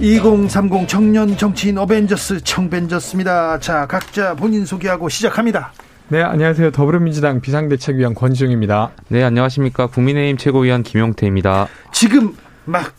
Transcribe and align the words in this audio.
2030 0.00 0.86
청년 0.88 1.36
정치인 1.36 1.78
어벤져스 1.78 2.44
청벤져스입니다. 2.44 3.58
자, 3.60 3.86
각자 3.86 4.34
본인 4.34 4.66
소개하고 4.66 5.08
시작합니다. 5.08 5.72
네, 6.08 6.22
안녕하세요. 6.22 6.70
더불어민주당 6.70 7.40
비상대책위원 7.40 8.14
권지웅입니다. 8.14 8.92
네, 9.08 9.22
안녕하십니까. 9.22 9.86
국민의힘 9.88 10.36
최고위원 10.36 10.82
김용태입니다. 10.82 11.68
지금 11.92 12.34
막 12.64 12.94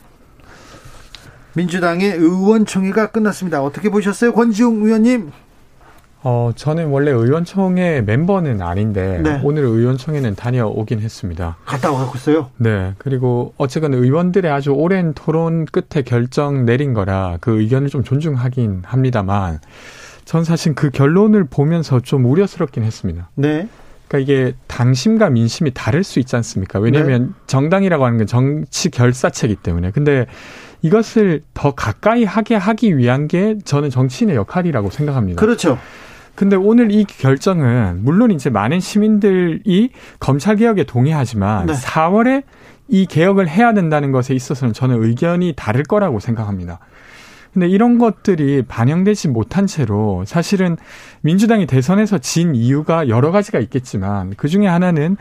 민주당의 1.53 2.11
의원총회가 2.11 3.11
끝났습니다. 3.11 3.61
어떻게 3.61 3.89
보셨어요, 3.89 4.33
권지웅 4.33 4.83
의원님? 4.83 5.31
어, 6.23 6.51
저는 6.55 6.87
원래 6.87 7.11
의원총회 7.11 8.01
멤버는 8.01 8.61
아닌데 8.61 9.19
네. 9.23 9.39
오늘 9.43 9.63
의원총회는 9.63 10.35
다녀오긴 10.35 10.99
했습니다. 10.99 11.57
갔다 11.65 11.91
오셨어요? 11.91 12.49
네. 12.57 12.93
그리고 12.97 13.53
어쨌건 13.57 13.93
의원들의 13.93 14.51
아주 14.51 14.71
오랜 14.71 15.13
토론 15.13 15.65
끝에 15.65 16.03
결정 16.03 16.65
내린 16.65 16.93
거라 16.93 17.37
그 17.39 17.59
의견을 17.61 17.89
좀 17.89 18.03
존중하긴 18.03 18.83
합니다만 18.85 19.59
전 20.25 20.43
사실 20.43 20.75
그 20.75 20.89
결론을 20.89 21.45
보면서 21.45 21.99
좀 22.01 22.25
우려스럽긴 22.25 22.83
했습니다. 22.83 23.29
네. 23.35 23.69
그러니까 24.07 24.19
이게 24.19 24.53
당심과 24.67 25.29
민심이 25.29 25.71
다를 25.73 26.03
수 26.03 26.19
있지 26.19 26.35
않습니까? 26.35 26.79
왜냐하면 26.79 27.33
정당이라고 27.47 28.05
하는 28.05 28.17
건 28.17 28.27
정치 28.27 28.89
결사체이기 28.89 29.57
때문에. 29.57 29.91
근데 29.91 30.25
이것을 30.81 31.41
더 31.53 31.71
가까이 31.71 32.23
하게 32.23 32.55
하기 32.55 32.97
위한 32.97 33.27
게 33.27 33.57
저는 33.63 33.89
정치인의 33.89 34.35
역할이라고 34.35 34.89
생각합니다. 34.89 35.39
그렇죠. 35.39 35.77
근데 36.35 36.55
오늘 36.55 36.91
이 36.91 37.03
결정은 37.03 38.03
물론 38.03 38.31
이제 38.31 38.49
많은 38.49 38.79
시민들이 38.79 39.89
검찰 40.19 40.55
개혁에 40.55 40.83
동의하지만 40.83 41.65
네. 41.65 41.73
4월에 41.73 42.43
이 42.89 43.05
개혁을 43.07 43.49
해야 43.49 43.73
된다는 43.73 44.11
것에 44.11 44.33
있어서는 44.35 44.73
저는 44.73 45.03
의견이 45.03 45.53
다를 45.57 45.83
거라고 45.83 46.19
생각합니다. 46.19 46.79
근데 47.57 47.69
이런 47.69 47.97
것들이 47.97 48.61
반영되지 48.67 49.29
못한 49.29 49.65
채로 49.65 50.25
사실은 50.27 50.77
민주당이 51.21 51.65
대선에서 51.65 52.19
진 52.19 52.53
이유가 52.53 53.09
여러 53.09 53.31
가지가 53.31 53.57
있겠지만 53.57 54.35
그 54.37 54.47
중에 54.47 54.67
하나는 54.67 55.17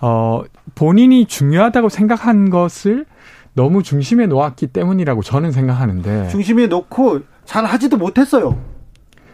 어 0.00 0.42
본인이 0.74 1.26
중요하다고 1.26 1.88
생각한 1.88 2.50
것을 2.50 3.06
너무 3.54 3.84
중심에 3.84 4.26
놓았기 4.26 4.66
때문이라고 4.66 5.22
저는 5.22 5.52
생각하는데 5.52 6.26
중심에 6.30 6.66
놓고 6.66 7.20
잘 7.44 7.64
하지도 7.64 7.98
못했어요. 7.98 8.58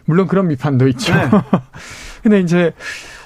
물론 0.05 0.27
그런 0.27 0.47
비판도 0.47 0.87
있죠. 0.89 1.15
네. 1.15 1.31
근데 2.21 2.39
이제 2.39 2.71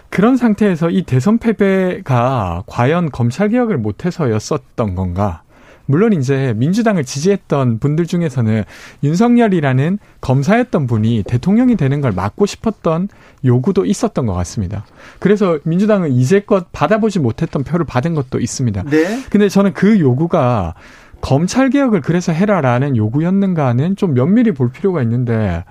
그런 0.09 0.37
상태에서 0.37 0.89
이 0.89 1.03
대선 1.03 1.37
패배가 1.37 2.63
과연 2.65 3.11
검찰 3.11 3.49
개혁을 3.49 3.77
못해서였었던 3.77 4.95
건가? 4.95 5.43
물론 5.85 6.13
이제 6.13 6.53
민주당을 6.57 7.03
지지했던 7.03 7.79
분들 7.79 8.05
중에서는 8.05 8.63
윤석열이라는 9.03 9.99
검사였던 10.21 10.87
분이 10.87 11.23
대통령이 11.27 11.75
되는 11.75 12.01
걸 12.01 12.11
막고 12.11 12.45
싶었던 12.45 13.09
요구도 13.43 13.85
있었던 13.85 14.25
것 14.25 14.33
같습니다. 14.33 14.85
그래서 15.19 15.59
민주당은 15.63 16.11
이제껏 16.11 16.67
받아보지 16.71 17.19
못했던 17.19 17.63
표를 17.63 17.85
받은 17.85 18.13
것도 18.13 18.39
있습니다. 18.39 18.83
네. 18.83 19.23
근데 19.29 19.49
저는 19.49 19.73
그 19.73 19.99
요구가 19.99 20.75
검찰 21.21 21.69
개혁을 21.69 22.01
그래서 22.01 22.31
해라라는 22.31 22.97
요구였는가는 22.97 23.95
좀 23.95 24.13
면밀히 24.13 24.51
볼 24.51 24.71
필요가 24.71 25.01
있는데 25.03 25.63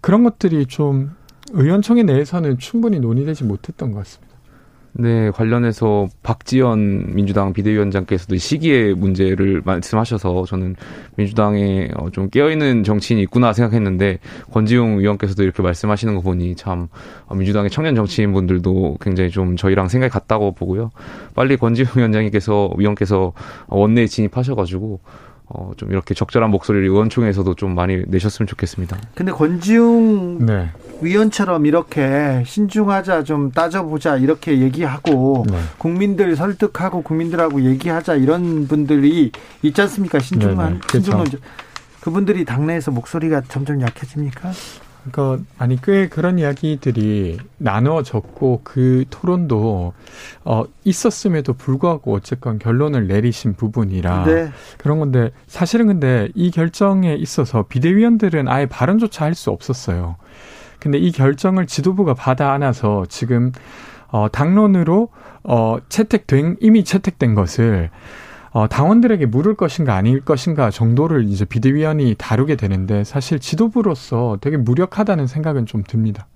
그런 0.00 0.24
것들이 0.24 0.66
좀 0.66 1.12
의원총회 1.52 2.02
내에서는 2.02 2.58
충분히 2.58 2.98
논의되지 2.98 3.44
못했던 3.44 3.92
것 3.92 3.98
같습니다. 3.98 4.25
네, 4.98 5.30
관련해서 5.30 6.08
박지원 6.22 7.14
민주당 7.14 7.52
비대위원장께서도 7.52 8.36
시기의 8.36 8.94
문제를 8.94 9.60
말씀하셔서 9.62 10.46
저는 10.46 10.74
민주당에 11.16 11.90
어, 11.96 12.08
좀 12.08 12.30
깨어있는 12.30 12.82
정치인이 12.82 13.22
있구나 13.24 13.52
생각했는데 13.52 14.20
권지웅 14.52 15.00
의원께서도 15.00 15.42
이렇게 15.42 15.62
말씀하시는 15.62 16.14
거 16.14 16.22
보니 16.22 16.56
참 16.56 16.88
어, 17.26 17.34
민주당의 17.34 17.68
청년 17.68 17.94
정치인분들도 17.94 18.96
굉장히 19.02 19.28
좀 19.28 19.56
저희랑 19.56 19.88
생각이 19.88 20.10
같다고 20.10 20.52
보고요. 20.52 20.90
빨리 21.34 21.58
권지웅 21.58 21.88
위원장님께서 21.94 22.72
위원께서 22.78 23.34
원내에 23.68 24.06
진입하셔가지고 24.06 25.00
어, 25.48 25.72
좀 25.76 25.92
이렇게 25.92 26.12
적절한 26.12 26.50
목소리를 26.50 26.88
의원총회에서도 26.88 27.54
좀 27.54 27.74
많이 27.74 28.02
내셨으면 28.06 28.46
좋겠습니다. 28.48 28.98
근데 29.14 29.30
권지웅 29.30 30.44
네. 30.44 30.70
위원처럼 31.00 31.66
이렇게 31.66 32.42
신중하자 32.44 33.22
좀 33.22 33.52
따져보자 33.52 34.16
이렇게 34.16 34.60
얘기하고 34.60 35.44
네. 35.48 35.58
국민들 35.78 36.34
설득하고 36.34 37.02
국민들하고 37.02 37.62
얘기하자 37.62 38.16
이런 38.16 38.66
분들이 38.66 39.30
있지 39.62 39.82
않습니까? 39.82 40.18
신중한 40.18 40.56
네네, 40.56 40.78
그렇죠. 40.80 41.04
신중한 41.04 41.26
그분들이 42.00 42.44
당내에서 42.44 42.90
목소리가 42.90 43.42
점점 43.48 43.80
약해집니까? 43.80 44.50
그러니까 45.10 45.44
아니 45.58 45.80
꽤 45.80 46.08
그런 46.08 46.38
이야기들이 46.38 47.38
나누어졌고 47.58 48.62
그 48.64 49.04
토론도 49.10 49.92
어 50.44 50.64
있었음에도 50.84 51.52
불구하고 51.54 52.14
어쨌건 52.14 52.58
결론을 52.58 53.06
내리신 53.06 53.54
부분이라 53.54 54.24
네. 54.24 54.50
그런 54.78 54.98
건데 54.98 55.30
사실은 55.46 55.86
근데 55.86 56.28
이 56.34 56.50
결정에 56.50 57.14
있어서 57.14 57.64
비대위원들은 57.68 58.48
아예 58.48 58.66
발언조차 58.66 59.24
할 59.24 59.36
수 59.36 59.50
없었어요. 59.50 60.16
근데 60.78 60.96
이 60.96 61.12
결정을 61.12 61.66
지도부가 61.66 62.14
받아 62.14 62.52
안아서 62.52 63.04
지금 63.08 63.52
어 64.08 64.28
당론으로 64.30 65.08
어 65.42 65.76
채택된 65.90 66.56
이미 66.60 66.84
채택된 66.84 67.34
것을 67.34 67.90
어, 68.56 68.66
당원들에게 68.66 69.26
물을 69.26 69.54
것인가 69.54 69.96
아닐 69.96 70.22
것인가 70.22 70.70
정도를 70.70 71.24
이제 71.28 71.44
비대위원이 71.44 72.14
다루게 72.16 72.56
되는데 72.56 73.04
사실 73.04 73.38
지도부로서 73.38 74.38
되게 74.40 74.56
무력하다는 74.56 75.26
생각은 75.26 75.66
좀 75.66 75.82
듭니다. 75.86 76.26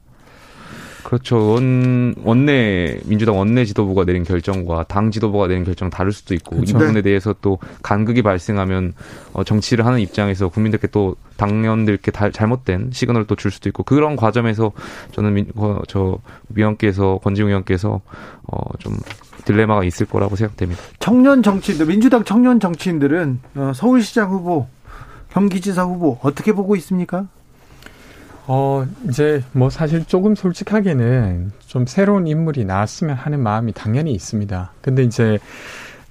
그렇죠. 1.03 1.53
원, 1.53 2.15
원내, 2.23 2.99
민주당 3.07 3.39
원내 3.39 3.65
지도부가 3.65 4.05
내린 4.05 4.23
결정과 4.23 4.85
당 4.85 5.11
지도부가 5.11 5.47
내린 5.47 5.65
결정 5.65 5.89
다를 5.89 6.13
수도 6.13 6.35
있고, 6.35 6.57
그렇죠. 6.57 6.77
이 6.77 6.79
부분에 6.79 7.01
대해서 7.01 7.35
또 7.41 7.59
간극이 7.83 8.21
발생하면, 8.21 8.93
어, 9.33 9.43
정치를 9.43 9.87
하는 9.87 9.99
입장에서 10.01 10.49
국민들께 10.51 10.89
또 10.89 11.17
당연들께 11.39 12.11
다, 12.11 12.31
잘못된 12.31 12.91
시그널을 12.93 13.27
또 13.29 13.35
줄 13.35 13.51
수도 13.51 13.71
있고, 13.71 13.83
그런 13.83 14.15
과정에서 14.17 14.73
저는 15.13 15.33
민, 15.33 15.47
어, 15.57 15.79
저, 15.89 16.19
위원께서, 16.51 17.19
권지웅 17.25 17.49
위원께서, 17.49 18.03
어, 18.43 18.59
좀, 18.79 18.95
딜레마가 19.45 19.85
있을 19.85 20.07
거라고 20.07 20.37
생각됩니다. 20.37 20.81
청년 20.99 21.43
정치인들 21.43 21.87
민주당 21.87 22.25
청년 22.25 22.61
정치인들은 22.61 23.41
어, 23.57 23.73
서울시장 23.75 24.31
후보, 24.31 24.67
경기지사 25.33 25.85
후보 25.85 26.19
어떻게 26.23 26.53
보고 26.53 26.77
있습니까? 26.77 27.27
어, 28.47 28.85
이제 29.09 29.45
뭐 29.53 29.71
사실 29.71 30.05
조금 30.07 30.35
솔직하게는 30.35 31.53
좀 31.67 31.87
새로운 31.87 32.27
인물이 32.27 32.65
나왔으면 32.65 33.15
하는 33.15 33.41
마음이 33.41 33.73
당연히 33.73 34.13
있습니다. 34.13 34.73
근데 34.81 35.05
이제 35.05 35.39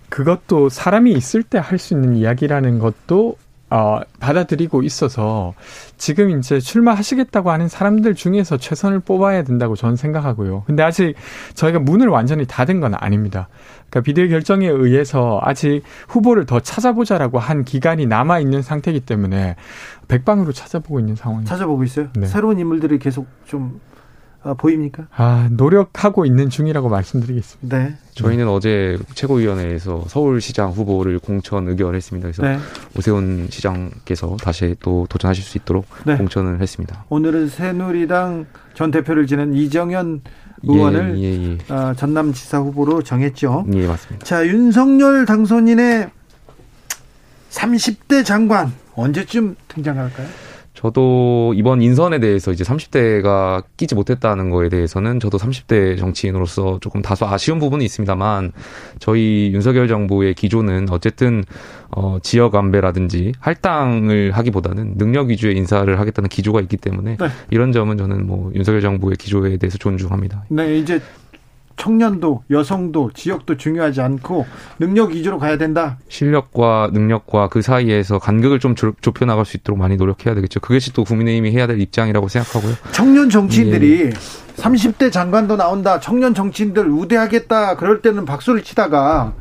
그것도 0.10 0.70
사람이 0.70 1.12
있을 1.12 1.44
때 1.44 1.58
할 1.58 1.78
수 1.78 1.94
있는 1.94 2.16
이야기라는 2.16 2.80
것도 2.80 3.36
어, 3.72 4.00
받아들이고 4.20 4.82
있어서 4.84 5.54
지금 5.98 6.32
이제 6.32 6.60
출마하시겠다고 6.60 7.52
하는 7.52 7.68
사람들 7.68 8.16
중에서 8.16 8.58
최선을 8.58 9.02
뽑아야 9.02 9.44
된다고 9.44 9.76
저는 9.76 9.96
생각하고요. 9.96 10.64
근데 10.66 10.82
아직 10.82 11.14
저희가 11.54 11.80
문을 11.80 12.08
완전히 12.08 12.46
닫은 12.48 12.80
건 12.80 12.96
아닙니다. 12.96 13.48
그러니까 13.90 14.02
비대위 14.02 14.30
결정에 14.30 14.68
의해서 14.68 15.40
아직 15.44 15.82
후보를 16.08 16.46
더 16.46 16.60
찾아보자라고 16.60 17.40
한 17.40 17.64
기간이 17.64 18.06
남아 18.06 18.40
있는 18.40 18.62
상태이기 18.62 19.02
때문에 19.02 19.56
백방으로 20.08 20.52
찾아보고 20.52 21.00
있는 21.00 21.16
상황입니다. 21.16 21.54
찾아보고 21.56 21.84
있어요. 21.84 22.08
네. 22.16 22.26
새로운 22.26 22.60
인물들이 22.60 22.98
계속 22.98 23.28
좀 23.46 23.80
어, 23.89 23.89
보입니까? 24.58 25.08
아, 25.16 25.48
노력하고 25.52 26.26
있는 26.26 26.50
중이라고 26.50 26.90
말씀드리겠습니다. 26.90 27.78
네. 27.78 27.96
저희는 28.14 28.48
어제 28.48 28.98
최고위원회에서 29.14 30.06
서울시장 30.08 30.72
후보를 30.72 31.20
공천 31.20 31.68
의결을 31.68 31.96
했습니다. 31.96 32.30
그래서 32.32 32.44
네. 32.44 32.58
오세훈 32.98 33.48
시장께서 33.50 34.38
다시 34.42 34.76
또 34.82 35.06
도전하실 35.10 35.44
수 35.44 35.58
있도록 35.58 35.86
네. 36.06 36.16
공천을 36.18 36.62
했습니다. 36.62 37.06
오늘은 37.10 37.50
새누리당 37.50 38.46
전 38.74 38.92
대표를 38.92 39.28
지낸 39.28 39.54
이정현 39.54 40.22
의원을 40.64 41.18
예, 41.20 41.24
예, 41.24 41.58
예. 41.70 41.74
어, 41.74 41.94
전남지사 41.96 42.60
후보로 42.60 43.02
정했죠. 43.02 43.66
예, 43.74 43.88
맞습니다. 43.88 44.26
자, 44.26 44.46
윤석열 44.46 45.26
당선인의 45.26 46.10
30대 47.50 48.26
장관 48.26 48.74
언제쯤 48.96 49.56
등장할까요? 49.70 50.28
저도 50.80 51.54
이번 51.58 51.82
인선에 51.82 52.20
대해서 52.20 52.54
이제 52.54 52.64
30대가 52.64 53.66
끼지 53.76 53.96
못했다는 53.96 54.50
거에 54.50 54.70
대해서는 54.70 55.20
저도 55.20 55.38
30대 55.38 55.98
정치인으로서 55.98 56.80
조금 56.80 57.02
다소 57.02 57.28
아쉬운 57.28 57.60
부분이 57.60 57.84
있습니다만 57.84 58.54
저희 58.98 59.52
윤석열 59.54 59.90
정부의 59.90 60.36
기조는 60.36 60.88
어쨌든 60.90 61.44
어 61.92 62.20
지역 62.24 62.56
안배라든지 62.56 63.34
할당을 63.42 64.32
하기보다는 64.32 64.98
능력 64.98 65.28
위주의 65.28 65.58
인사를 65.58 66.00
하겠다는 66.00 66.30
기조가 66.30 66.62
있기 66.62 66.78
때문에 66.78 67.18
네. 67.18 67.28
이런 67.50 67.74
점은 67.74 67.98
저는 67.98 68.26
뭐 68.26 68.50
윤석열 68.56 68.80
정부의 68.80 69.18
기조에 69.18 69.58
대해서 69.58 69.78
존중합니다. 69.78 70.46
네, 70.48 70.78
이제 70.78 71.02
청년도, 71.80 72.44
여성도, 72.52 73.10
지역도 73.14 73.56
중요하지 73.56 74.02
않고 74.02 74.46
능력 74.80 75.12
위주로 75.12 75.40
가야 75.40 75.58
된다. 75.58 75.98
실력과 76.10 76.90
능력과 76.92 77.48
그 77.48 77.62
사이에서 77.62 78.20
간격을 78.20 78.60
좀 78.60 78.76
좁혀 78.76 79.26
나갈 79.26 79.46
수 79.46 79.56
있도록 79.56 79.80
많이 79.80 79.96
노력해야 79.96 80.36
되겠죠. 80.36 80.60
그것이 80.60 80.92
또 80.92 81.06
국민의힘이 81.06 81.52
해야 81.52 81.68
될 81.68 81.80
입장이라고 81.80 82.28
생각하고요. 82.28 82.74
청년 82.92 83.30
정치인들이 83.30 84.02
예. 84.02 84.10
30대 84.58 85.10
장관도 85.10 85.56
나온다. 85.56 86.02
청년 86.02 86.34
정치인들 86.34 86.90
우대하겠다. 86.90 87.78
그럴 87.78 88.02
때는 88.02 88.26
박수를 88.26 88.62
치다가 88.62 89.34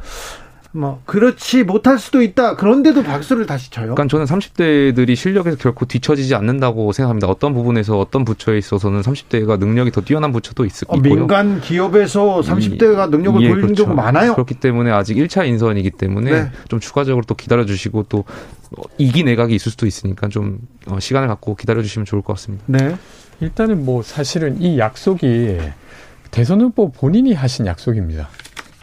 뭐 0.72 1.00
그렇지 1.06 1.64
못할 1.64 1.98
수도 1.98 2.20
있다. 2.20 2.56
그런데도 2.56 3.02
박수를 3.02 3.46
다시 3.46 3.70
쳐요. 3.70 3.94
그러니까 3.94 4.06
저는 4.06 4.26
30대들이 4.26 5.16
실력에서 5.16 5.56
결코 5.56 5.86
뒤처지지 5.86 6.34
않는다고 6.34 6.92
생각합니다. 6.92 7.26
어떤 7.26 7.54
부분에서 7.54 7.98
어떤 7.98 8.24
부처에 8.24 8.58
있어서는 8.58 9.00
30대가 9.00 9.58
능력이 9.58 9.90
더 9.90 10.02
뛰어난 10.02 10.30
부처도 10.30 10.66
있, 10.66 10.72
어, 10.86 10.96
있고요. 10.96 11.14
민간 11.14 11.60
기업에서 11.62 12.40
30대가 12.40 13.08
능력을 13.08 13.40
예, 13.42 13.48
보이는 13.48 13.62
그렇죠. 13.62 13.84
경우 13.84 13.96
많아요. 13.96 14.34
그렇기 14.34 14.54
때문에 14.54 14.90
아직 14.90 15.16
1차 15.16 15.46
인선이기 15.46 15.92
때문에 15.92 16.30
네. 16.30 16.50
좀 16.68 16.80
추가적으로 16.80 17.24
또 17.26 17.34
기다려 17.34 17.64
주시고 17.64 18.04
또 18.10 18.24
이기 18.98 19.24
내각이 19.24 19.54
있을 19.54 19.72
수도 19.72 19.86
있으니까 19.86 20.28
좀 20.28 20.58
어, 20.86 21.00
시간을 21.00 21.28
갖고 21.28 21.54
기다려 21.54 21.82
주시면 21.82 22.04
좋을 22.04 22.20
것 22.20 22.34
같습니다. 22.34 22.64
네. 22.66 22.94
일단은 23.40 23.86
뭐 23.86 24.02
사실은 24.02 24.60
이 24.60 24.78
약속이 24.78 25.58
대선 26.30 26.60
후보 26.60 26.92
본인이 26.92 27.32
하신 27.32 27.66
약속입니다. 27.66 28.28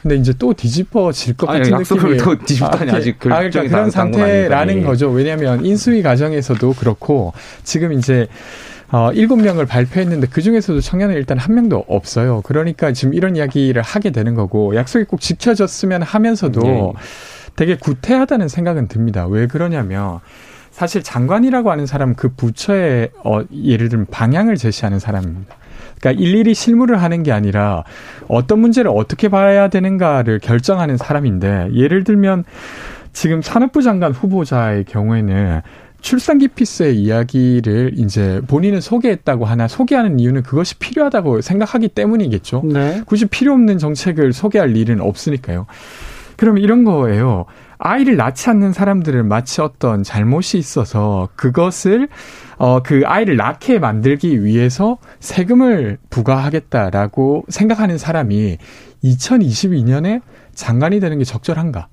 근데 0.06 0.18
이제 0.18 0.34
또 0.38 0.54
뒤집어질 0.54 1.36
것 1.36 1.48
같은 1.48 1.74
아니, 1.74 1.84
느낌이 1.84 2.18
또 2.18 2.38
뒤집다니 2.38 2.92
아, 2.92 3.00
직 3.02 3.16
아, 3.16 3.40
그러니까 3.40 3.64
그런 3.64 3.90
상태라는 3.90 4.84
거죠. 4.84 5.10
왜냐하면 5.10 5.66
인수위 5.66 6.04
과정에서도 6.04 6.74
그렇고 6.74 7.34
지금 7.64 7.92
이제 7.92 8.28
어, 8.92 9.10
7명을 9.12 9.68
발표했는데 9.68 10.28
그 10.28 10.44
중에서도 10.44 10.80
청년은 10.80 11.16
일단 11.16 11.40
한 11.40 11.56
명도 11.56 11.86
없어요. 11.88 12.42
그러니까 12.44 12.92
지금 12.92 13.16
이런 13.16 13.36
이야기를 13.36 13.82
하게 13.82 14.12
되는 14.12 14.36
거고 14.36 14.76
약속이 14.76 15.06
꼭 15.06 15.22
지켜졌으면 15.22 16.04
하면서도 16.04 16.62
네. 16.62 16.94
되게 17.56 17.76
구태하다는 17.76 18.48
생각은 18.48 18.88
듭니다. 18.88 19.26
왜 19.26 19.48
그러냐면 19.48 20.20
사실 20.70 21.02
장관이라고 21.02 21.72
하는 21.72 21.88
사람은 21.88 22.14
그 22.14 22.30
부처의 22.30 23.10
어, 23.24 23.42
예를 23.52 23.90
들면 23.90 24.06
방향을 24.12 24.56
제시하는 24.56 25.00
사람입니다. 25.00 25.56
그러니까 26.00 26.22
일일이 26.24 26.54
실무를 26.54 27.02
하는 27.02 27.24
게 27.24 27.32
아니라 27.32 27.84
어떤 28.28 28.60
문제를 28.60 28.92
어떻게 28.94 29.30
봐야 29.30 29.70
되는가를 29.70 30.40
결정하는 30.40 30.98
사람인데 30.98 31.70
예를 31.74 32.04
들면 32.04 32.44
지금 33.14 33.42
산업부 33.42 33.82
장관 33.82 34.12
후보자의 34.12 34.84
경우에는 34.86 35.62
출산기 36.02 36.50
피스의 36.50 36.98
이야기를 36.98 37.94
이제 37.96 38.40
본인은 38.48 38.80
소개했다고 38.80 39.46
하나 39.46 39.68
소개하는 39.68 40.20
이유는 40.20 40.44
그것이 40.44 40.78
필요하다고 40.78 41.42
생각하기 41.42 41.88
때문이겠죠. 41.88 42.62
네. 42.66 43.02
굳이 43.08 43.26
필요 43.26 43.54
없는 43.54 43.80
정책을 43.80 44.32
소개할 44.32 44.78
일은 44.78 45.02
없으니까요. 45.02 45.66
그럼 46.36 46.60
이런 46.60 46.84
거예요. 46.84 47.46
아이를 47.86 48.16
낳지 48.18 48.50
않는 48.50 48.74
사람들은 48.74 49.28
마치 49.28 49.62
어떤 49.62 50.02
잘못이 50.02 50.58
있어서 50.58 51.30
그것을 51.36 52.08
어, 52.58 52.82
그 52.82 53.04
아이를 53.06 53.38
낳게 53.38 53.78
만들기 53.78 54.44
위해서 54.44 54.98
세금을 55.20 56.00
부과하겠다라고 56.10 57.46
생각하는 57.48 58.00
사람이 58.00 58.58
2022년에 59.04 60.22
장관이 60.56 61.00
되는 61.00 61.20
게 61.20 61.26
적절한가? 61.26 61.88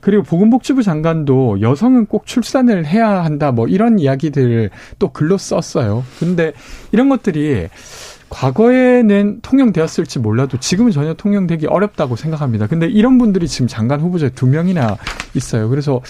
그리고 0.00 0.22
보건복지부 0.22 0.82
장관도 0.82 1.60
여성은 1.60 2.06
꼭 2.06 2.24
출산을 2.24 2.86
해야 2.86 3.24
한다 3.24 3.52
뭐 3.52 3.66
이런 3.68 3.98
이야기들을 3.98 4.70
또 4.98 5.12
글로 5.12 5.36
썼어요. 5.36 6.02
근데 6.18 6.54
이런 6.92 7.10
것들이 7.10 7.68
과거에는 8.30 9.40
통용되었을지 9.42 10.18
몰라도 10.18 10.58
지금은 10.58 10.90
전혀 10.90 11.14
통용되기 11.14 11.66
어렵다고 11.66 12.16
생각합니다. 12.16 12.66
근데 12.66 12.86
이런 12.86 13.18
분들이 13.18 13.46
지금 13.46 13.66
장관 13.66 14.00
후보자에 14.00 14.30
두 14.30 14.46
명이나 14.46 14.96
있어요. 15.34 15.68
그래서 15.68 16.00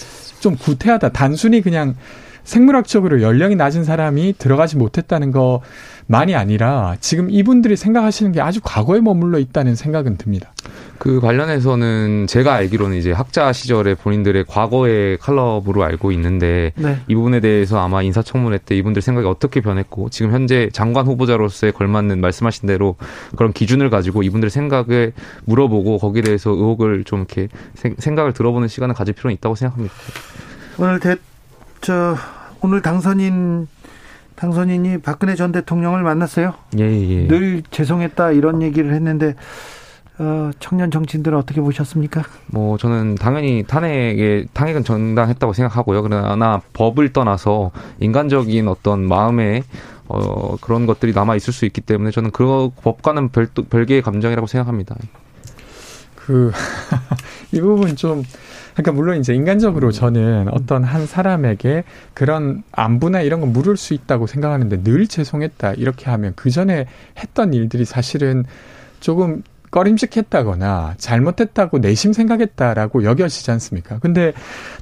좀 0.40 0.56
구태하다. 0.56 1.10
단순히 1.10 1.60
그냥 1.60 1.96
생물학적으로 2.44 3.22
연령이 3.22 3.56
낮은 3.56 3.84
사람이 3.84 4.34
들어가지 4.38 4.76
못했다는 4.76 5.32
것만이 5.32 6.34
아니라 6.34 6.96
지금 7.00 7.30
이분들이 7.30 7.76
생각하시는 7.76 8.32
게 8.32 8.40
아주 8.40 8.60
과거에 8.62 9.00
머물러 9.00 9.38
있다는 9.38 9.74
생각은 9.74 10.18
듭니다. 10.18 10.52
그 10.98 11.20
관련해서는 11.20 12.26
제가 12.28 12.54
알기로는 12.54 12.96
이제 12.96 13.12
학자 13.12 13.52
시절에 13.52 13.94
본인들의 13.94 14.44
과거의 14.46 15.18
칼럼으로 15.18 15.82
알고 15.84 16.12
있는데 16.12 16.72
네. 16.76 16.98
이 17.08 17.14
부분에 17.14 17.40
대해서 17.40 17.78
아마 17.80 18.02
인사청문회 18.02 18.60
때 18.64 18.76
이분들 18.76 19.02
생각이 19.02 19.26
어떻게 19.26 19.60
변했고 19.60 20.10
지금 20.10 20.32
현재 20.32 20.68
장관 20.72 21.06
후보자로서의 21.06 21.72
걸맞는 21.72 22.20
말씀하신 22.20 22.68
대로 22.68 22.96
그런 23.36 23.52
기준을 23.52 23.90
가지고 23.90 24.22
이분들 24.22 24.50
생각을 24.50 25.12
물어보고 25.46 25.98
거기에 25.98 26.22
대해서 26.22 26.50
의혹을 26.50 27.04
좀 27.04 27.20
이렇게 27.20 27.48
생각을 27.98 28.32
들어보는 28.32 28.68
시간을 28.68 28.94
가질 28.94 29.14
필요는 29.14 29.34
있다고 29.34 29.56
생각합니다. 29.56 29.94
오늘 30.78 31.00
대, 31.00 31.16
저 31.84 32.16
오늘 32.62 32.80
당선인 32.80 33.68
당선인이 34.36 35.02
박근혜 35.02 35.34
전 35.34 35.52
대통령을 35.52 36.02
만났어요. 36.02 36.54
예, 36.78 36.84
예. 36.84 37.26
늘 37.28 37.62
죄송했다 37.70 38.32
이런 38.32 38.62
얘기를 38.62 38.94
했는데 38.94 39.34
어, 40.18 40.50
청년 40.60 40.90
정치인들은 40.90 41.36
어떻게 41.36 41.60
보셨습니까? 41.60 42.22
뭐 42.46 42.78
저는 42.78 43.16
당연히 43.16 43.64
탄핵에 43.66 44.46
탄핵은 44.54 44.82
정당했다고 44.82 45.52
생각하고요. 45.52 46.02
그러나 46.02 46.62
법을 46.72 47.12
떠나서 47.12 47.70
인간적인 48.00 48.66
어떤 48.66 49.06
마음의 49.06 49.62
어, 50.08 50.56
그런 50.62 50.86
것들이 50.86 51.12
남아 51.12 51.36
있을 51.36 51.52
수 51.52 51.66
있기 51.66 51.82
때문에 51.82 52.12
저는 52.12 52.30
그 52.30 52.70
법과는 52.80 53.28
별, 53.28 53.46
별개의 53.46 54.00
감정이라고 54.00 54.46
생각합니다. 54.46 54.96
그 56.14 56.50
이 57.52 57.60
부분 57.60 57.94
좀 57.94 58.22
그러니까 58.74 58.92
물론 58.92 59.18
이제 59.18 59.34
인간적으로 59.34 59.92
저는 59.92 60.48
어떤 60.50 60.84
한 60.84 61.06
사람에게 61.06 61.84
그런 62.12 62.62
안부나 62.72 63.22
이런 63.22 63.40
거 63.40 63.46
물을 63.46 63.76
수 63.76 63.94
있다고 63.94 64.26
생각하는데 64.26 64.82
늘 64.82 65.06
죄송했다 65.06 65.74
이렇게 65.74 66.10
하면 66.10 66.32
그 66.36 66.50
전에 66.50 66.86
했던 67.18 67.54
일들이 67.54 67.84
사실은 67.84 68.44
조금 69.00 69.42
꺼림직했다거나 69.74 70.94
잘못했다고 70.98 71.78
내심 71.78 72.12
생각했다라고 72.12 73.02
여겨지지 73.02 73.50
않습니까? 73.50 73.98
근데 73.98 74.32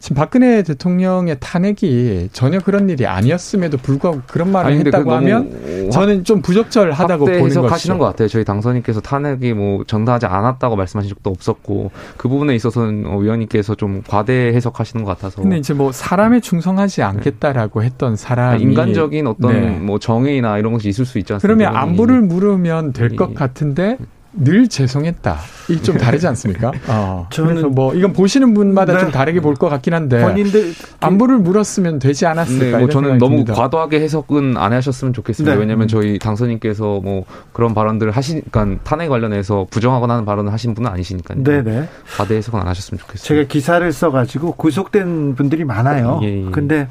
지금 0.00 0.16
박근혜 0.16 0.62
대통령의 0.62 1.38
탄핵이 1.40 2.28
전혀 2.32 2.58
그런 2.58 2.90
일이 2.90 3.06
아니었음에도 3.06 3.78
불구하고 3.78 4.20
그런 4.26 4.52
말을 4.52 4.70
아니, 4.70 4.80
했다고 4.80 5.12
하면 5.12 5.90
저는 5.90 6.24
좀 6.24 6.42
부적절하다고 6.42 7.24
보는 7.24 7.40
것이죠. 7.40 7.66
하시는 7.66 7.96
것 7.98 8.04
같아요. 8.04 8.28
저희 8.28 8.44
당선인께서 8.44 9.00
탄핵이 9.00 9.54
뭐 9.54 9.84
정당하지 9.84 10.26
않았다고 10.26 10.76
말씀하신 10.76 11.08
적도 11.08 11.30
없었고 11.30 11.90
그 12.18 12.28
부분에 12.28 12.54
있어서는 12.54 13.06
어, 13.06 13.16
위원님께서 13.16 13.74
좀 13.74 14.02
과대 14.06 14.52
해석하시는 14.54 15.04
것 15.04 15.16
같아서. 15.16 15.40
근데 15.40 15.56
이제 15.56 15.72
뭐 15.72 15.90
사람에 15.90 16.40
충성하지 16.40 17.02
않겠다라고 17.02 17.80
네. 17.80 17.86
했던 17.86 18.16
사람이 18.16 18.62
인간적인 18.62 19.26
어떤 19.26 19.52
네. 19.52 19.70
뭐 19.70 19.98
정의나 19.98 20.58
이런 20.58 20.74
것이 20.74 20.88
있을 20.90 21.06
수 21.06 21.18
있지 21.18 21.32
않습니까? 21.32 21.56
그러면 21.56 21.76
안부를 21.80 22.20
물으면 22.20 22.92
될 22.92 23.12
것 23.16 23.34
같은데 23.34 23.98
늘 24.34 24.66
죄송했다. 24.68 25.36
이 25.68 25.82
좀 25.82 25.96
다르지 25.98 26.26
않습니까? 26.28 26.72
어. 26.88 27.26
저는 27.30 27.74
뭐 27.74 27.94
이건 27.94 28.12
보시는 28.12 28.54
분마다 28.54 28.94
네. 28.94 29.00
좀 29.00 29.10
다르게 29.10 29.40
볼 29.40 29.54
것 29.54 29.68
같긴 29.68 29.94
한데 29.94 30.22
본인들 30.22 30.72
안부를 31.00 31.38
물었으면 31.38 31.98
되지 31.98 32.26
않았을까? 32.26 32.64
네, 32.64 32.78
뭐 32.78 32.88
저는 32.88 33.18
너무 33.18 33.36
듭니다. 33.36 33.54
과도하게 33.54 34.00
해석은 34.00 34.56
안 34.56 34.72
하셨으면 34.72 35.12
좋겠습니다. 35.12 35.54
네. 35.54 35.60
왜냐하면 35.60 35.88
저희 35.88 36.18
당선인께서 36.18 37.00
뭐 37.00 37.24
그런 37.52 37.74
발언들을 37.74 38.12
하시니까 38.12 38.48
그러니까 38.50 38.82
탄핵 38.84 39.08
관련해서 39.08 39.66
부정하거나 39.70 40.14
하는 40.14 40.24
발언을 40.24 40.52
하신 40.52 40.74
분은 40.74 40.90
아니시니까요. 40.90 41.42
네네. 41.44 41.62
네. 41.62 41.88
과대 42.16 42.36
해석은 42.36 42.60
안 42.60 42.66
하셨으면 42.68 42.98
좋겠습니다. 42.98 43.24
제가 43.28 43.48
기사를 43.48 43.92
써가지고 43.92 44.52
구속된 44.52 45.34
분들이 45.36 45.64
많아요. 45.64 46.20
예, 46.22 46.46
예. 46.46 46.50
근데 46.50 46.88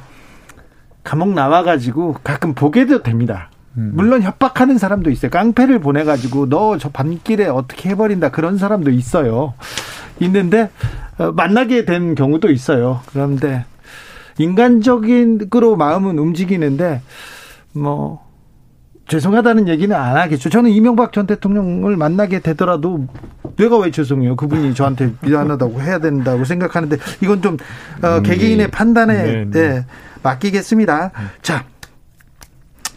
감옥 1.03 1.33
나와가지고 1.33 2.17
가끔 2.23 2.53
보게도 2.53 3.03
됩니다. 3.03 3.49
음. 3.77 3.91
물론 3.93 4.21
협박하는 4.21 4.77
사람도 4.77 5.09
있어요. 5.09 5.31
깡패를 5.31 5.79
보내가지고 5.79 6.49
너 6.49 6.77
저 6.77 6.89
밤길에 6.89 7.47
어떻게 7.47 7.89
해버린다 7.89 8.29
그런 8.29 8.57
사람도 8.57 8.91
있어요. 8.91 9.53
있는데 10.19 10.69
어, 11.17 11.31
만나게 11.31 11.85
된 11.85 12.15
경우도 12.15 12.49
있어요. 12.51 13.01
그런데 13.11 13.65
인간적인 14.37 15.49
으로 15.55 15.75
마음은 15.75 16.17
움직이는데 16.17 17.01
뭐 17.73 18.25
죄송하다는 19.07 19.67
얘기는 19.67 19.93
안 19.95 20.15
하겠죠. 20.17 20.49
저는 20.49 20.71
이명박 20.71 21.11
전 21.11 21.27
대통령을 21.27 21.97
만나게 21.97 22.39
되더라도 22.39 23.07
내가 23.57 23.77
왜 23.77 23.91
죄송해요? 23.91 24.35
그분이 24.37 24.73
저한테 24.73 25.13
미안하다고 25.21 25.81
해야 25.81 25.99
된다고 25.99 26.45
생각하는데 26.45 26.97
이건 27.21 27.41
좀 27.41 27.57
어, 28.01 28.17
음, 28.17 28.23
개개인의 28.23 28.67
네. 28.67 28.71
판단에 28.71 29.23
네, 29.23 29.45
네. 29.45 29.51
네, 29.51 29.85
맡기겠습니다. 30.23 31.11
자, 31.41 31.65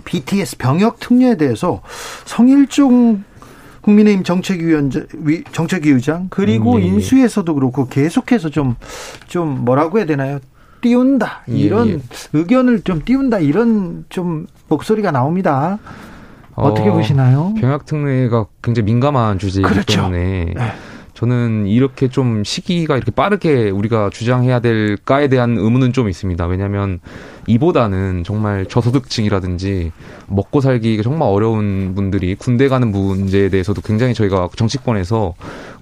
BTS 0.04 0.58
병역 0.58 1.00
특례에 1.00 1.36
대해서 1.36 1.82
성일종 2.24 3.24
국민의힘 3.82 4.24
정책위원장, 4.24 5.06
정책위의장 5.52 6.28
그리고 6.30 6.74
음, 6.74 6.80
예, 6.80 6.84
예. 6.84 6.86
인수에서도 6.88 7.54
그렇고 7.54 7.86
계속해서 7.86 8.48
좀좀 8.48 9.64
뭐라고 9.64 9.98
해야 9.98 10.06
되나요? 10.06 10.38
띄운다 10.80 11.44
이런 11.46 11.88
예, 11.88 11.92
예. 11.94 12.00
의견을 12.32 12.82
좀 12.82 13.02
띄운다 13.04 13.38
이런 13.40 14.04
좀 14.08 14.46
목소리가 14.68 15.10
나옵니다. 15.10 15.78
어떻게 16.54 16.88
어, 16.88 16.92
보시나요? 16.92 17.52
병역 17.58 17.84
특례가 17.84 18.46
굉장히 18.62 18.86
민감한 18.86 19.38
주제이기 19.38 19.68
그렇죠. 19.68 20.02
때문에 20.02 20.54
네. 20.54 20.72
저는 21.14 21.68
이렇게 21.68 22.08
좀 22.08 22.42
시기가 22.42 22.96
이렇게 22.96 23.12
빠르게 23.12 23.70
우리가 23.70 24.10
주장해야 24.10 24.60
될까에 24.60 25.28
대한 25.28 25.56
의문은 25.56 25.92
좀 25.92 26.08
있습니다. 26.08 26.44
왜냐하면 26.46 27.00
이보다는 27.46 28.24
정말 28.24 28.66
저소득층이라든지 28.66 29.92
먹고 30.26 30.60
살기가 30.60 31.02
정말 31.04 31.28
어려운 31.28 31.94
분들이 31.94 32.34
군대 32.34 32.68
가는 32.68 32.90
문제에 32.90 33.48
대해서도 33.48 33.80
굉장히 33.82 34.12
저희가 34.12 34.48
정치권에서 34.56 35.34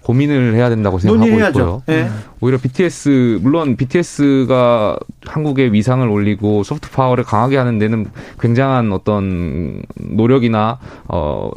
고민을 0.02 0.54
해야 0.54 0.68
된다고 0.68 0.98
생각하고 0.98 1.26
논의해야죠. 1.26 1.58
있고요. 1.58 1.82
네. 1.86 2.10
오히려 2.40 2.58
BTS 2.58 3.38
물론 3.42 3.76
BTS가 3.76 4.98
한국의 5.24 5.72
위상을 5.72 6.06
올리고 6.06 6.62
소프트 6.62 6.90
파워를 6.90 7.24
강하게 7.24 7.56
하는 7.56 7.78
데는 7.78 8.06
굉장한 8.40 8.92
어떤 8.92 9.82
노력이나 9.94 10.78
어 11.08 11.50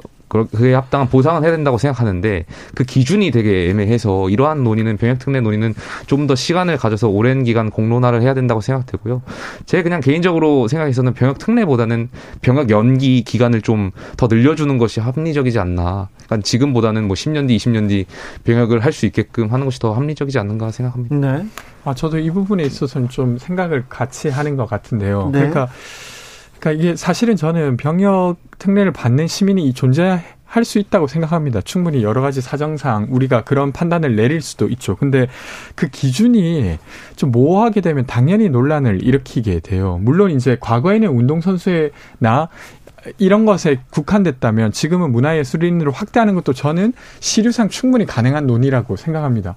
그에 0.44 0.74
합당한 0.74 1.08
보상은 1.10 1.44
해야 1.44 1.52
된다고 1.52 1.78
생각하는데 1.78 2.46
그 2.76 2.84
기준이 2.84 3.32
되게 3.32 3.70
애매해서 3.70 4.30
이러한 4.30 4.64
논의는 4.64 4.98
병역 4.98 5.20
특례 5.20 5.40
논의는 5.42 5.74
좀 6.08 6.26
더 6.26 6.34
시간을 6.34 6.78
가져서 6.78 7.08
오랜 7.08 7.44
기간 7.44 7.70
공론화를 7.70 8.24
해야 8.24 8.34
된다고 8.34 8.60
생각되고요. 8.60 9.22
제 9.68 9.84
그냥 9.84 10.02
개인적으로 10.02 10.68
생각해서는 10.68 11.14
병역 11.14 11.38
특례보다는 11.38 12.10
병역 12.42 12.70
연기 12.72 13.24
기간을 13.24 13.62
좀 13.62 13.92
더 14.18 14.28
늘려주는 14.28 14.78
것이 14.78 15.00
합리적이지 15.00 15.60
않나. 15.60 16.10
그러니까 16.26 16.44
지금보다는 16.44 17.06
뭐 17.08 17.16
10년 17.16 17.48
뒤, 17.48 17.56
20년 17.58 17.88
뒤 17.90 18.06
병역을 18.44 18.80
할 18.84 18.92
수 18.92 19.06
있게끔 19.06 19.52
하는 19.54 19.66
것이 19.66 19.78
더 19.80 19.94
합리적이지 19.94 20.40
않는가 20.40 20.72
생각합니다. 20.72 21.16
네. 21.16 21.46
아 21.84 21.94
저도 21.94 22.18
이 22.18 22.32
부분에 22.32 22.64
있어서는 22.64 23.10
좀 23.10 23.38
생각을 23.38 23.86
같이 23.90 24.30
하는 24.30 24.56
것 24.56 24.66
같은데요. 24.68 25.30
네. 25.32 25.40
그러니까 25.40 25.68
그러니까 26.66 26.72
이게 26.72 26.96
사실은 26.96 27.36
저는 27.36 27.78
병역 27.78 28.38
특례를 28.58 28.92
받는 28.92 29.28
시민이 29.28 29.74
존재할 29.74 30.24
수 30.64 30.80
있다고 30.80 31.06
생각합니다. 31.06 31.62
충분히 31.62 32.02
여러 32.02 32.22
가지 32.22 32.42
사정상 32.42 33.08
우리가 33.12 33.44
그런 33.44 33.72
판단을 33.72 34.16
내릴 34.16 34.42
수도 34.42 34.68
있죠. 34.70 34.96
근데 34.96 35.28
그 35.76 35.88
기준이 35.88 36.80
좀 37.16 37.32
모호하게 37.32 37.82
되면 37.82 38.08
당연히 38.08 38.50
논란을 38.50 39.04
일으키게 39.04 39.60
돼요. 39.60 40.00
물론 40.02 40.32
이제 40.32 40.58
과거에는 40.60 41.08
운동선수나 41.08 42.50
이런 43.18 43.46
것에 43.46 43.82
국한됐다면 43.90 44.72
지금은 44.72 45.12
문화예술인으로 45.12 45.92
확대하는 45.92 46.36
것도 46.36 46.54
저는 46.54 46.94
시류상 47.20 47.70
충분히 47.70 48.06
가능한 48.06 48.48
논의라고 48.48 48.96
생각합니다. 48.96 49.56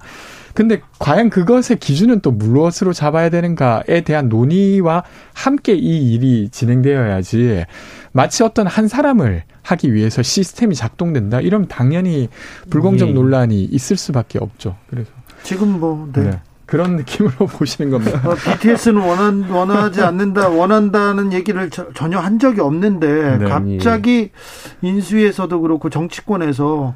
근데 0.53 0.81
과연 0.97 1.29
그것의 1.29 1.77
기준은 1.79 2.21
또 2.21 2.31
무엇으로 2.31 2.91
잡아야 2.93 3.29
되는가에 3.29 4.01
대한 4.01 4.29
논의와 4.29 5.03
함께 5.33 5.73
이 5.73 6.13
일이 6.13 6.49
진행되어야지 6.49 7.65
마치 8.11 8.43
어떤 8.43 8.67
한 8.67 8.87
사람을 8.87 9.43
하기 9.61 9.93
위해서 9.93 10.21
시스템이 10.21 10.75
작동된다 10.75 11.39
이러면 11.41 11.67
당연히 11.67 12.29
불공정 12.69 13.09
예. 13.09 13.13
논란이 13.13 13.63
있을 13.63 13.95
수밖에 13.97 14.39
없죠. 14.39 14.75
그래서 14.89 15.11
지금 15.43 15.79
뭐 15.79 16.09
네. 16.13 16.23
네. 16.23 16.41
그런 16.69 16.97
느낌으로 16.97 17.47
보시는 17.49 17.89
겁니다. 17.89 18.21
어, 18.29 18.35
BTS는 18.35 19.01
원한, 19.01 19.49
원하지 19.49 20.03
않는다, 20.03 20.49
원한다는 20.49 21.33
얘기를 21.33 21.71
저, 21.71 21.91
전혀 21.93 22.19
한 22.19 22.37
적이 22.37 22.61
없는데, 22.61 23.37
네, 23.37 23.45
갑자기 23.49 24.29
예. 24.31 24.87
인수위에서도 24.87 25.61
그렇고 25.61 25.89
정치권에서 25.89 26.93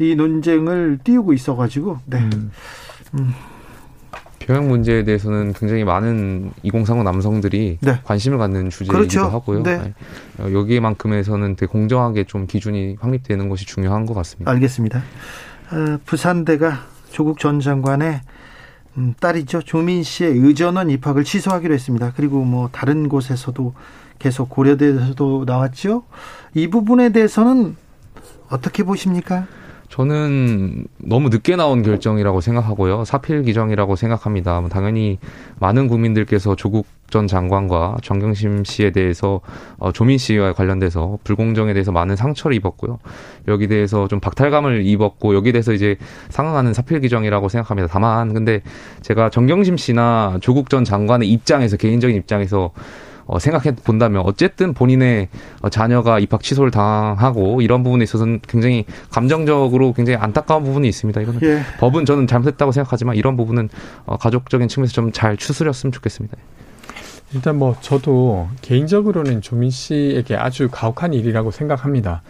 이 0.00 0.16
논쟁을 0.16 0.98
띄우고 1.04 1.34
있어가지고, 1.34 1.98
네. 2.06 2.18
음. 2.18 2.50
음. 3.14 3.32
병역 4.40 4.64
문제에 4.64 5.04
대해서는 5.04 5.52
굉장히 5.52 5.84
많은 5.84 6.50
2030 6.64 7.04
남성들이 7.04 7.78
네. 7.80 8.00
관심을 8.02 8.38
갖는 8.38 8.70
주제이기도 8.70 8.92
그렇죠. 8.92 9.20
하고요. 9.22 9.62
네. 9.62 9.78
네. 9.78 9.94
어, 10.40 10.52
여기에만큼에서는 10.52 11.54
되게 11.54 11.70
공정하게 11.70 12.24
좀 12.24 12.48
기준이 12.48 12.96
확립되는 12.98 13.48
것이 13.48 13.66
중요한 13.66 14.04
것 14.04 14.14
같습니다. 14.14 14.50
알겠습니다. 14.50 14.98
어, 15.70 15.98
부산대가 16.04 16.80
조국 17.12 17.38
전 17.38 17.60
장관의 17.60 18.22
음, 18.98 19.14
딸이죠 19.18 19.62
조민 19.62 20.02
씨의 20.02 20.32
의전원 20.38 20.90
입학을 20.90 21.24
취소하기로 21.24 21.72
했습니다. 21.74 22.12
그리고 22.16 22.44
뭐 22.44 22.68
다른 22.72 23.08
곳에서도 23.08 23.74
계속 24.18 24.50
고려대에서도 24.50 25.44
나왔죠. 25.46 26.04
이 26.54 26.68
부분에 26.68 27.10
대해서는 27.10 27.76
어떻게 28.48 28.82
보십니까? 28.82 29.46
저는 29.92 30.86
너무 30.96 31.28
늦게 31.28 31.54
나온 31.54 31.82
결정이라고 31.82 32.40
생각하고요. 32.40 33.04
사필 33.04 33.42
규정이라고 33.42 33.94
생각합니다. 33.94 34.58
뭐 34.60 34.70
당연히 34.70 35.18
많은 35.58 35.86
국민들께서 35.86 36.56
조국 36.56 36.86
전 37.10 37.26
장관과 37.26 37.98
정경심 38.02 38.64
씨에 38.64 38.90
대해서 38.90 39.42
어, 39.76 39.92
조민 39.92 40.16
씨와 40.16 40.54
관련돼서 40.54 41.18
불공정에 41.24 41.74
대해서 41.74 41.92
많은 41.92 42.16
상처를 42.16 42.56
입었고요. 42.56 43.00
여기 43.48 43.68
대해서 43.68 44.08
좀 44.08 44.18
박탈감을 44.18 44.86
입었고 44.86 45.34
여기 45.34 45.52
대해서 45.52 45.74
이제 45.74 45.98
상응하는 46.30 46.72
사필 46.72 47.02
규정이라고 47.02 47.50
생각합니다. 47.50 47.86
다만 47.92 48.32
근데 48.32 48.62
제가 49.02 49.28
정경심 49.28 49.76
씨나 49.76 50.38
조국 50.40 50.70
전 50.70 50.84
장관의 50.84 51.28
입장에서 51.30 51.76
개인적인 51.76 52.16
입장에서 52.16 52.70
어, 53.26 53.38
생각해 53.38 53.76
본다면 53.76 54.22
어쨌든 54.24 54.74
본인의 54.74 55.28
어, 55.60 55.68
자녀가 55.68 56.18
입학 56.18 56.42
취소를 56.42 56.70
당하고 56.70 57.62
이런 57.62 57.82
부분에 57.82 58.02
있어서는 58.04 58.40
굉장히 58.48 58.84
감정적으로 59.10 59.92
굉장히 59.92 60.18
안타까운 60.18 60.64
부분이 60.64 60.88
있습니다. 60.88 61.20
이거는 61.20 61.40
예. 61.42 61.62
법은 61.78 62.06
저는 62.06 62.26
잘못했다고 62.26 62.72
생각하지만 62.72 63.16
이런 63.16 63.36
부분은 63.36 63.68
어, 64.04 64.16
가족적인 64.16 64.68
측면에서 64.68 64.92
좀 64.92 65.12
잘 65.12 65.36
추스렸으면 65.36 65.92
좋겠습니다. 65.92 66.36
일단 67.34 67.58
뭐 67.58 67.76
저도 67.80 68.48
개인적으로는 68.60 69.40
조민 69.40 69.70
씨에게 69.70 70.36
아주 70.36 70.68
가혹한 70.70 71.12
일이라고 71.14 71.50
생각합니다. 71.50 72.22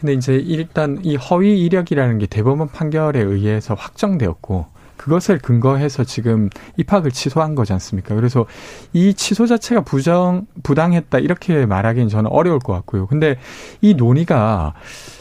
근데 0.00 0.14
이제 0.14 0.34
일단 0.34 0.98
이 1.02 1.16
허위 1.16 1.60
이력이라는 1.64 2.18
게 2.18 2.26
대법원 2.26 2.68
판결에 2.68 3.20
의해서 3.20 3.74
확정되었고 3.74 4.66
그것을 5.00 5.38
근거해서 5.38 6.04
지금 6.04 6.50
입학을 6.76 7.10
취소한 7.10 7.54
거지 7.54 7.72
않습니까? 7.72 8.14
그래서 8.14 8.44
이 8.92 9.14
취소 9.14 9.46
자체가 9.46 9.80
부정 9.80 10.46
부당했다 10.62 11.20
이렇게 11.20 11.64
말하기는 11.64 12.10
저는 12.10 12.30
어려울 12.30 12.58
것 12.58 12.74
같고요. 12.74 13.06
근데 13.06 13.38
이 13.80 13.94
논의가 13.94 14.74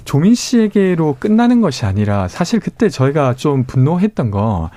조민 0.04 0.36
씨에게로 0.36 1.16
끝나는 1.18 1.62
것이 1.62 1.86
아니라 1.86 2.28
사실 2.28 2.60
그때 2.60 2.90
저희가 2.90 3.36
좀 3.36 3.64
분노했던 3.64 4.32
거 4.32 4.70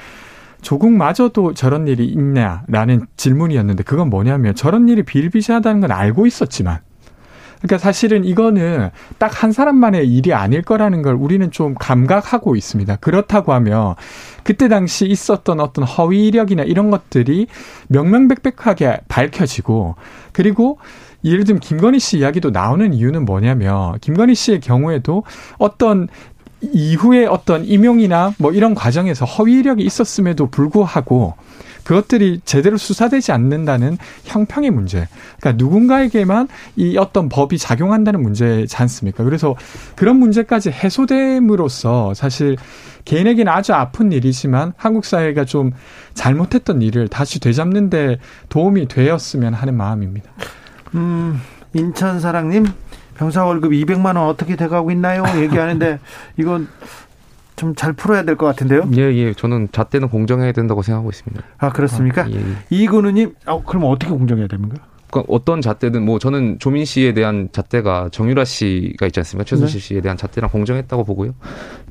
조국마저도 0.61 1.55
저런 1.55 1.89
일이 1.89 2.07
있냐라는 2.07 3.07
질문이었는데 3.17 3.83
그건 3.83 4.09
뭐냐면 4.09 4.55
저런 4.55 4.89
일이 4.89 5.03
비일비재하다는 5.03 5.81
건 5.81 5.91
알고 5.91 6.27
있었지만 6.29 6.79
그러니까 7.63 7.79
사실은 7.79 8.25
이거는 8.25 8.91
딱 9.19 9.33
한 9.43 9.51
사람만의 9.51 10.07
일이 10.07 10.33
아닐 10.33 10.63
거라는 10.63 11.03
걸 11.03 11.15
우리는 11.15 11.51
좀 11.51 11.75
감각하고 11.75 12.55
있습니다. 12.55 12.97
그렇다고 12.97 13.53
하면 13.55 13.97
그때 14.45 14.69
당시 14.69 15.07
있었던 15.07 15.59
어떤 15.59 15.85
허위 15.85 16.29
이력이나 16.29 16.63
이런 16.63 16.91
것들이 16.91 17.49
명명백백하게 17.89 19.01
밝혀지고 19.09 19.97
그리고 20.33 20.79
예를 21.25 21.43
들면 21.45 21.61
김건희 21.61 21.99
씨 21.99 22.19
이야기도 22.19 22.51
나오는 22.51 22.93
이유는 22.95 23.25
뭐냐면 23.25 23.99
김건희 24.01 24.35
씨의 24.37 24.61
경우에도 24.61 25.25
어떤 25.59 26.07
이후에 26.61 27.27
어떤 27.27 27.65
임용이나 27.65 28.35
뭐 28.39 28.53
이런 28.53 28.75
과정에서 28.77 29.25
허위 29.25 29.55
이력이 29.59 29.83
있었음에도 29.83 30.47
불구하고 30.47 31.35
그것들이 31.85 32.41
제대로 32.45 32.77
수사되지 32.77 33.33
않는다는 33.33 33.99
형평의 34.25 34.71
문제. 34.71 35.09
그러니까 35.41 35.65
누군가에게만 35.65 36.49
이 36.77 36.97
어떤 36.97 37.29
법이 37.29 37.59
작용한다는 37.59 38.23
문제지 38.23 38.77
않습니까? 38.77 39.25
그래서 39.25 39.57
그런 39.97 40.17
문제까지 40.17 40.71
해소됨으로써 40.71 42.15
사실 42.15 42.57
개인에게는 43.05 43.53
아주 43.53 43.73
아픈 43.73 44.13
일이지만 44.13 44.73
한국 44.77 45.05
사회가 45.05 45.45
좀 45.45 45.73
잘못했던 46.15 46.83
일을 46.83 47.09
다시 47.09 47.41
되잡는데 47.41 48.19
도움이 48.49 48.89
되었으면 48.89 49.55
하는 49.55 49.77
마음입니다. 49.77 50.31
음, 50.95 51.41
인천 51.75 52.21
사랑님 52.21 52.67
병사 53.17 53.45
월급 53.45 53.73
200만 53.73 54.17
원 54.17 54.29
어떻게 54.29 54.57
돼가고 54.57 54.91
있나요? 54.91 55.25
얘기하는데 55.37 55.99
이건 56.37 56.69
좀 57.63 57.75
잘 57.77 57.93
풀어야 57.93 58.25
될 58.25 58.37
것 58.37 58.45
같은데요. 58.47 58.89
예, 58.97 59.03
예. 59.15 59.33
저는 59.35 59.69
잣대는 59.73 60.09
공정해야 60.09 60.51
된다고 60.53 60.83
생각하고 60.83 61.11
있습니다. 61.11 61.43
아, 61.59 61.71
그렇습니까? 61.71 62.23
아, 62.23 62.31
예, 62.31 62.35
예. 62.35 62.43
이근우님, 62.71 63.35
아, 63.47 63.61
그럼 63.65 63.85
어떻게 63.85 64.11
공정해야 64.13 64.49
됩니까? 64.49 64.83
그러니까 65.13 65.31
어떤 65.33 65.61
잣대든 65.61 66.05
뭐 66.05 66.19
저는 66.19 66.59
조민 66.59 66.87
씨에 66.87 67.13
대한 67.13 67.51
잣대가 67.53 68.09
정유라 68.11 68.47
씨가 68.47 69.07
있지 69.07 69.21
않습니까? 69.21 69.45
최순실 69.45 69.79
네. 69.79 69.87
씨에 69.87 70.01
대한 70.01 70.17
잣대랑 70.17 70.51
공정했다고 70.51 71.05
보고요. 71.05 71.35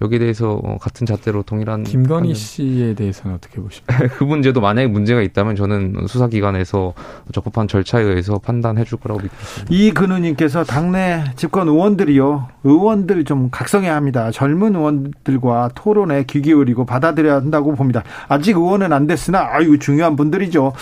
여기에 0.01 0.17
대해서 0.17 0.59
어, 0.63 0.77
같은 0.81 1.05
잣대로 1.05 1.43
동일한 1.43 1.83
김건희 1.83 2.29
판단. 2.29 2.33
씨에 2.33 2.95
대해서는 2.95 3.35
어떻게 3.35 3.61
보십니까? 3.61 4.07
그 4.17 4.23
문제도 4.23 4.59
만약에 4.59 4.87
문제가 4.87 5.21
있다면 5.21 5.55
저는 5.55 6.07
수사기관에서 6.07 6.95
적법한 7.31 7.67
절차에 7.67 8.01
의해서 8.01 8.39
판단해 8.39 8.83
줄 8.85 8.97
거라고 8.97 9.21
믿습니다. 9.21 9.67
이 9.69 9.91
근우님께서 9.91 10.63
당내 10.63 11.23
집권 11.35 11.67
의원들이요 11.67 12.47
의원들 12.63 13.23
좀 13.25 13.49
각성해야 13.51 13.95
합니다. 13.95 14.31
젊은 14.31 14.75
의원들과 14.75 15.69
토론에 15.75 16.23
귀 16.25 16.41
기울이고 16.41 16.87
받아들여야 16.87 17.35
한다고 17.35 17.75
봅니다. 17.75 18.03
아직 18.27 18.57
의원은 18.57 18.91
안 18.91 19.05
됐으나 19.05 19.47
아유 19.51 19.77
중요한 19.77 20.15
분들이죠. 20.15 20.73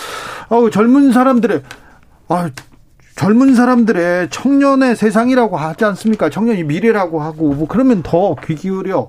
어우 0.48 0.70
젊은 0.70 1.12
사람들의 1.12 1.60
아, 2.30 2.48
젊은 3.16 3.54
사람들의 3.54 4.30
청년의 4.30 4.94
세상이라고 4.96 5.56
하지 5.58 5.84
않습니까? 5.84 6.30
청년이 6.30 6.62
미래라고 6.64 7.20
하고 7.20 7.52
뭐 7.52 7.66
그러면 7.68 8.02
더 8.02 8.34
귀 8.36 8.54
기울여 8.54 9.08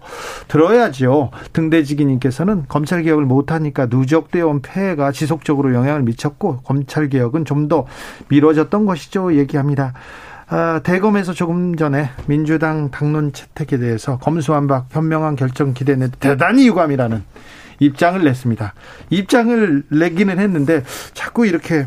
들어야지요. 0.49 1.29
등대지기님께서는 1.53 2.65
검찰 2.67 3.03
개혁을 3.03 3.23
못하니까 3.25 3.85
누적되어 3.85 4.47
온 4.47 4.61
폐해가 4.61 5.11
지속적으로 5.13 5.73
영향을 5.73 6.01
미쳤고 6.01 6.61
검찰 6.63 7.07
개혁은 7.09 7.45
좀 7.45 7.69
더 7.69 7.85
미뤄졌던 8.27 8.85
것이죠. 8.87 9.35
얘기합니다. 9.37 9.93
아, 10.47 10.81
대검에서 10.83 11.31
조금 11.31 11.77
전에 11.77 12.09
민주당 12.25 12.89
당론 12.89 13.31
채택에 13.31 13.77
대해서 13.77 14.17
검수완박 14.17 14.87
현명한 14.89 15.35
결정 15.37 15.73
기대는 15.73 16.11
대단히 16.19 16.67
유감이라는 16.67 17.23
입장을 17.79 18.21
냈습니다. 18.23 18.73
입장을 19.11 19.83
내기는 19.89 20.37
했는데 20.39 20.83
자꾸 21.13 21.45
이렇게 21.45 21.85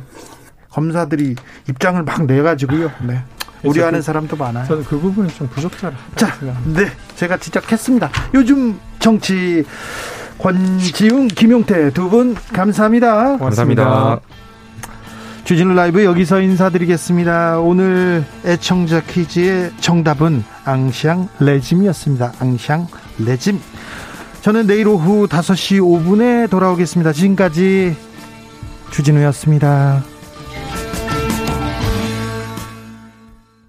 검사들이 0.74 1.36
입장을 1.68 2.02
막 2.02 2.24
내가지고요. 2.26 2.90
네. 3.06 3.22
우려하는 3.62 4.00
그, 4.00 4.02
사람도 4.04 4.36
많아요. 4.36 4.66
저는 4.66 4.84
그 4.84 4.98
부분은 4.98 5.30
좀 5.30 5.48
부족하다. 5.48 5.96
자, 6.16 6.36
네, 6.66 6.90
제가 7.16 7.36
지적했습니다. 7.38 8.10
요즘 8.34 8.78
정치 8.98 9.64
권지웅, 10.38 11.28
김용태 11.28 11.90
두 11.92 12.10
분 12.10 12.34
감사합니다. 12.52 13.38
감사합니다. 13.38 14.20
주진우 15.44 15.74
라이브 15.74 16.04
여기서 16.04 16.40
인사드리겠습니다. 16.40 17.60
오늘 17.60 18.24
애청자 18.44 19.00
퀴즈의 19.02 19.70
정답은 19.80 20.42
앙샹 20.64 21.28
레짐이었습니다. 21.38 22.32
앙샹 22.40 22.86
레짐. 23.18 23.60
저는 24.42 24.66
내일 24.66 24.88
오후 24.88 25.26
5시 25.28 25.80
5분에 25.80 26.50
돌아오겠습니다. 26.50 27.12
지금까지 27.12 27.96
주진우였습니다. 28.90 30.02